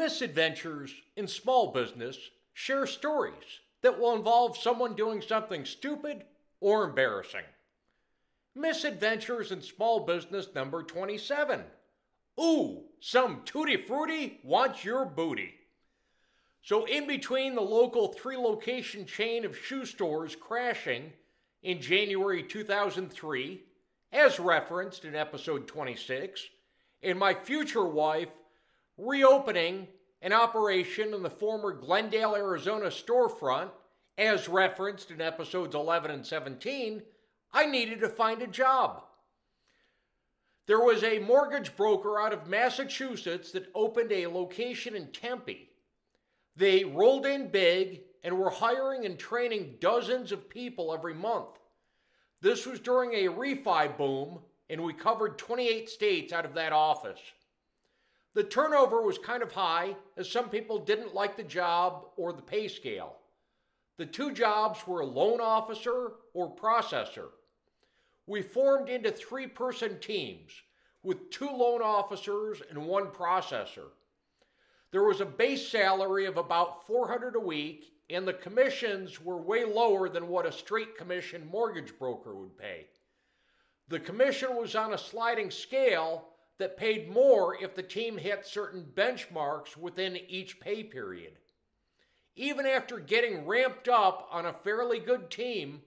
[0.00, 2.16] Misadventures in small business
[2.54, 6.24] share stories that will involve someone doing something stupid
[6.58, 7.44] or embarrassing.
[8.54, 11.64] Misadventures in small business number 27.
[12.40, 15.52] Ooh, some tutti frutti wants your booty.
[16.62, 21.12] So, in between the local three location chain of shoe stores crashing
[21.62, 23.64] in January 2003,
[24.12, 26.40] as referenced in episode 26,
[27.02, 28.30] and my future wife
[29.00, 29.88] reopening
[30.22, 33.70] an operation in the former Glendale, Arizona storefront,
[34.18, 37.02] as referenced in episodes 11 and 17,
[37.52, 39.04] I needed to find a job.
[40.66, 45.70] There was a mortgage broker out of Massachusetts that opened a location in Tempe.
[46.54, 51.58] They rolled in big and were hiring and training dozens of people every month.
[52.42, 57.20] This was during a refi boom, and we covered 28 states out of that office.
[58.34, 62.42] The turnover was kind of high, as some people didn't like the job or the
[62.42, 63.16] pay scale.
[63.96, 67.28] The two jobs were loan officer or processor.
[68.26, 70.52] We formed into three person teams
[71.02, 73.88] with two loan officers and one processor.
[74.92, 79.64] There was a base salary of about 400 a week and the commissions were way
[79.64, 82.86] lower than what a straight commission mortgage broker would pay.
[83.88, 86.29] The commission was on a sliding scale
[86.60, 91.32] that paid more if the team hit certain benchmarks within each pay period.
[92.36, 95.82] Even after getting ramped up on a fairly good team,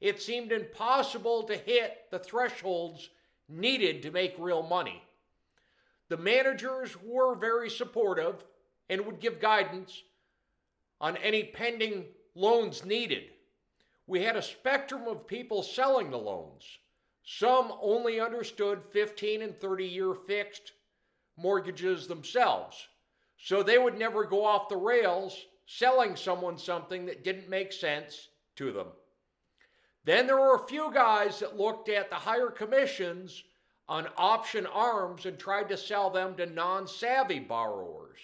[0.00, 3.08] it seemed impossible to hit the thresholds
[3.48, 5.02] needed to make real money.
[6.08, 8.44] The managers were very supportive
[8.88, 10.02] and would give guidance
[11.00, 12.04] on any pending
[12.34, 13.24] loans needed.
[14.06, 16.64] We had a spectrum of people selling the loans.
[17.28, 20.72] Some only understood 15 and 30 year fixed
[21.36, 22.86] mortgages themselves.
[23.36, 28.28] So they would never go off the rails selling someone something that didn't make sense
[28.54, 28.86] to them.
[30.04, 33.42] Then there were a few guys that looked at the higher commissions
[33.88, 38.20] on option arms and tried to sell them to non savvy borrowers.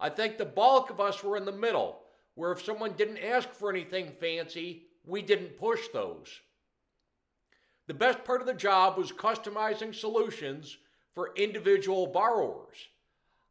[0.00, 2.00] I think the bulk of us were in the middle,
[2.34, 6.40] where if someone didn't ask for anything fancy, we didn't push those.
[7.86, 10.78] The best part of the job was customizing solutions
[11.14, 12.76] for individual borrowers.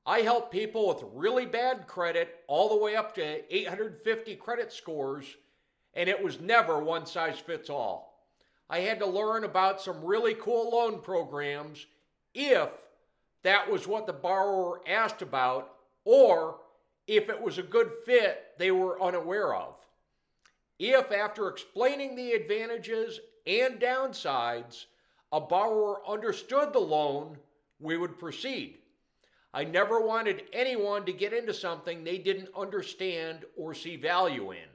[0.05, 5.25] I help people with really bad credit all the way up to 850 credit scores,
[5.93, 8.27] and it was never one size fits all.
[8.69, 11.85] I had to learn about some really cool loan programs
[12.33, 12.69] if
[13.43, 16.57] that was what the borrower asked about or
[17.05, 19.75] if it was a good fit they were unaware of.
[20.79, 24.85] If, after explaining the advantages and downsides,
[25.31, 27.37] a borrower understood the loan,
[27.79, 28.79] we would proceed.
[29.53, 34.69] I never wanted anyone to get into something they didn't understand or see value in.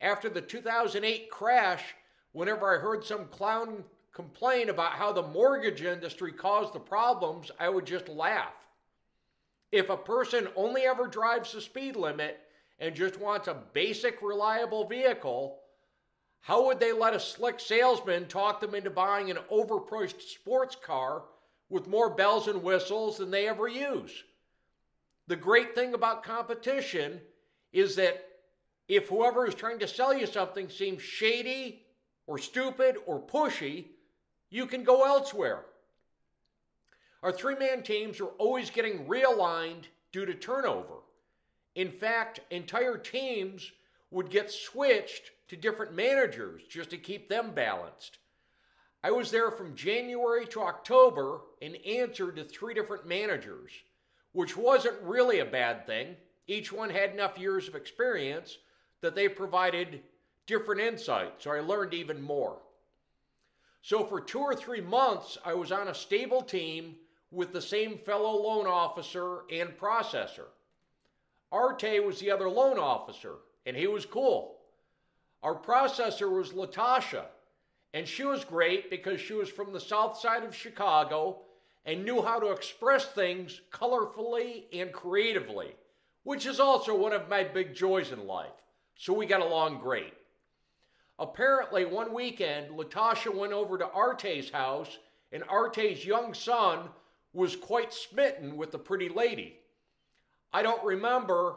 [0.00, 1.94] After the 2008 crash,
[2.32, 7.68] whenever I heard some clown complain about how the mortgage industry caused the problems, I
[7.68, 8.54] would just laugh.
[9.70, 12.40] If a person only ever drives the speed limit
[12.78, 15.60] and just wants a basic, reliable vehicle,
[16.40, 21.24] how would they let a slick salesman talk them into buying an overpriced sports car
[21.68, 24.24] with more bells and whistles than they ever use?
[25.26, 27.20] The great thing about competition
[27.72, 28.24] is that
[28.88, 31.82] if whoever is trying to sell you something seems shady
[32.26, 33.86] or stupid or pushy,
[34.48, 35.64] you can go elsewhere.
[37.22, 40.94] Our three man teams are always getting realigned due to turnover.
[41.78, 43.70] In fact, entire teams
[44.10, 48.18] would get switched to different managers just to keep them balanced.
[49.04, 53.70] I was there from January to October and answered to three different managers,
[54.32, 56.16] which wasn't really a bad thing.
[56.48, 58.58] Each one had enough years of experience
[59.00, 60.02] that they provided
[60.48, 62.58] different insights, so I learned even more.
[63.82, 66.96] So, for two or three months, I was on a stable team
[67.30, 70.46] with the same fellow loan officer and processor.
[71.50, 74.58] Arte was the other loan officer, and he was cool.
[75.42, 77.26] Our processor was Latasha,
[77.94, 81.40] and she was great because she was from the south side of Chicago
[81.84, 85.74] and knew how to express things colorfully and creatively,
[86.24, 88.50] which is also one of my big joys in life.
[88.96, 90.12] So we got along great.
[91.18, 94.98] Apparently, one weekend, Latasha went over to Arte's house,
[95.32, 96.90] and Arte's young son
[97.32, 99.58] was quite smitten with the pretty lady.
[100.52, 101.56] I don't remember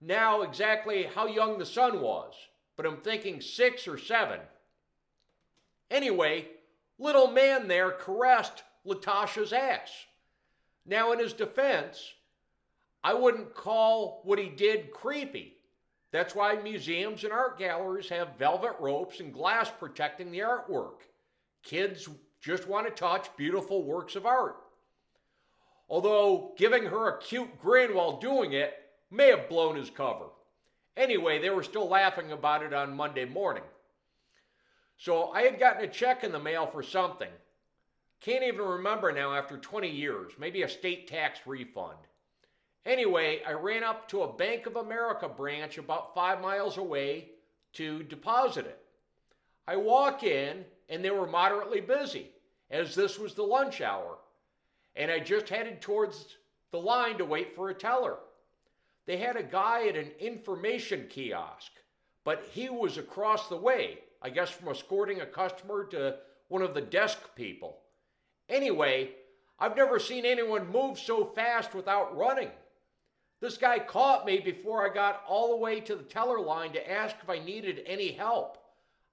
[0.00, 2.34] now exactly how young the son was,
[2.76, 4.40] but I'm thinking six or seven.
[5.90, 6.48] Anyway,
[6.98, 9.90] little man there caressed Latasha's ass.
[10.86, 12.12] Now, in his defense,
[13.02, 15.56] I wouldn't call what he did creepy.
[16.10, 21.00] That's why museums and art galleries have velvet ropes and glass protecting the artwork.
[21.62, 22.08] Kids
[22.40, 24.56] just want to touch beautiful works of art.
[25.88, 28.74] Although giving her a cute grin while doing it
[29.10, 30.26] may have blown his cover.
[30.96, 33.64] Anyway, they were still laughing about it on Monday morning.
[34.96, 37.30] So I had gotten a check in the mail for something.
[38.20, 41.98] Can't even remember now after 20 years, maybe a state tax refund.
[42.86, 47.30] Anyway, I ran up to a Bank of America branch about five miles away
[47.74, 48.78] to deposit it.
[49.66, 52.30] I walk in, and they were moderately busy,
[52.70, 54.18] as this was the lunch hour,
[54.96, 56.36] and I just headed towards
[56.70, 58.16] the line to wait for a teller.
[59.06, 61.72] They had a guy at an information kiosk,
[62.24, 66.16] but he was across the way, I guess from escorting a customer to
[66.48, 67.78] one of the desk people.
[68.48, 69.10] Anyway,
[69.58, 72.50] I've never seen anyone move so fast without running.
[73.40, 76.90] This guy caught me before I got all the way to the teller line to
[76.90, 78.58] ask if I needed any help.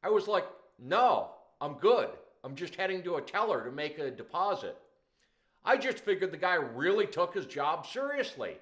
[0.04, 0.45] I was like,
[0.80, 2.10] no, I'm good.
[2.44, 4.77] I'm just heading to a teller to make a deposit.
[5.63, 8.58] I just figured the guy really took his job seriously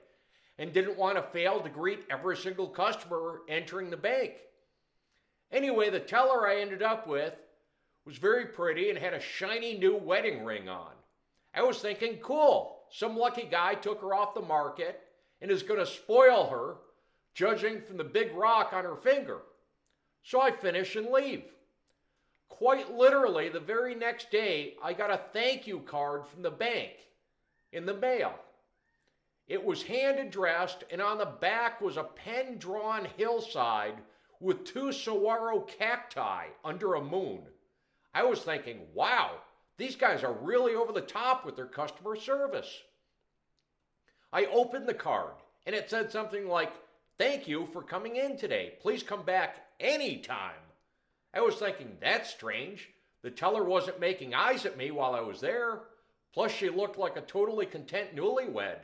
[0.57, 4.34] and didn't want to fail to greet every single customer entering the bank.
[5.51, 7.34] Anyway, the teller I ended up with
[8.06, 10.92] was very pretty and had a shiny new wedding ring on.
[11.54, 15.01] I was thinking, cool, some lucky guy took her off the market
[15.42, 16.75] and is going to spoil her,
[17.34, 19.40] judging from the big rock on her finger.
[20.24, 21.46] So I finish and leave.
[22.50, 26.92] Quite literally, the very next day, I got a thank you card from the bank
[27.72, 28.34] in the mail.
[29.48, 33.96] It was hand addressed, and on the back was a pen drawn hillside
[34.40, 37.42] with two saguaro cacti under a moon.
[38.13, 39.38] I was thinking, wow,
[39.78, 42.81] these guys are really over the top with their customer service.
[44.31, 45.34] I opened the card,
[45.66, 46.74] and it said something like,
[47.18, 48.75] Thank you for coming in today.
[48.81, 50.69] Please come back anytime.
[51.34, 52.90] I was thinking, that's strange.
[53.22, 55.81] The teller wasn't making eyes at me while I was there.
[56.34, 58.78] Plus, she looked like a totally content newlywed.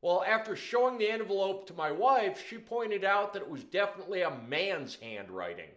[0.00, 4.22] Well, after showing the envelope to my wife, she pointed out that it was definitely
[4.22, 5.70] a man's handwriting.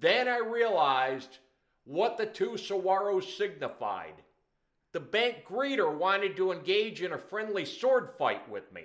[0.00, 1.38] Then I realized
[1.84, 4.14] what the two saguaros signified.
[4.92, 8.84] The bank greeter wanted to engage in a friendly sword fight with me.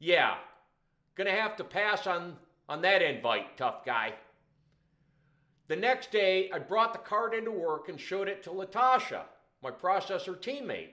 [0.00, 0.34] Yeah,
[1.14, 2.36] gonna have to pass on,
[2.68, 4.14] on that invite, tough guy.
[5.68, 9.22] The next day, I brought the card into work and showed it to Latasha,
[9.62, 10.90] my processor teammate.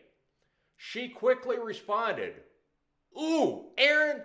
[0.78, 2.36] She quickly responded,
[3.18, 4.22] Ooh, Aaron,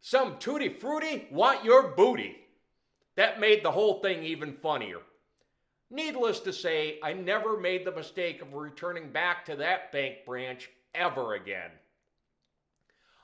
[0.00, 2.36] some tutti frutti want your booty.
[3.16, 5.00] That made the whole thing even funnier.
[5.90, 10.70] Needless to say, I never made the mistake of returning back to that bank branch
[10.94, 11.70] ever again.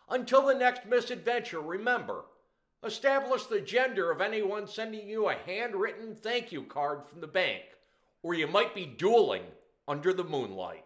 [0.08, 2.24] Until the next misadventure, remember
[2.84, 7.62] establish the gender of anyone sending you a handwritten thank you card from the bank,
[8.22, 9.44] or you might be dueling
[9.86, 10.85] under the moonlight.